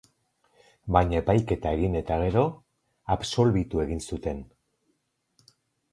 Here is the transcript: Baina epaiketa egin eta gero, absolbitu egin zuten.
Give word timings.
Baina 0.97 1.19
epaiketa 1.23 1.73
egin 1.79 1.99
eta 2.01 2.17
gero, 2.25 2.43
absolbitu 3.17 3.85
egin 3.87 4.05
zuten. 4.11 4.45